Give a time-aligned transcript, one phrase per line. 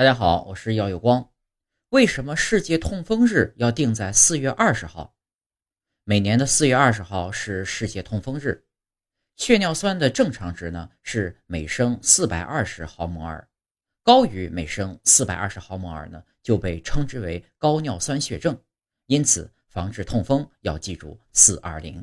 [0.00, 1.28] 大家好，我是耀有光。
[1.90, 5.14] 为什么世界痛风日要定在四月二十号？
[6.04, 8.64] 每年的四月二十号是世界痛风日。
[9.36, 13.46] 血尿酸的正常值呢是每升四百二十毫摩尔，
[14.02, 18.58] 高于每升四百二十毫摩尔呢就被称之为高尿酸血症。
[19.04, 22.02] 因此，防治痛风要记住四二零。